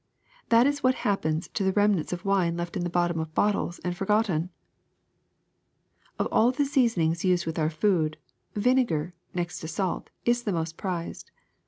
That 0.49 0.65
is 0.65 0.81
what 0.81 0.95
happens 1.05 1.47
to 1.49 1.63
the 1.63 1.73
remnants 1.73 2.11
of 2.11 2.25
wine 2.25 2.57
left 2.57 2.75
in 2.75 2.83
the 2.83 2.89
bottom 2.89 3.19
of 3.19 3.35
bottles 3.35 3.77
and 3.83 3.95
forgotten. 3.95 4.49
*^0f 6.19 6.27
all 6.31 6.49
the 6.49 6.65
seasonings 6.65 7.23
used 7.23 7.45
with 7.45 7.59
our 7.59 7.69
food, 7.69 8.17
vine 8.55 8.83
gar, 8.87 9.13
next 9.35 9.59
to 9.59 9.67
salt, 9.67 10.09
is 10.25 10.41
the 10.41 10.53
most 10.53 10.75
prized. 10.75 11.29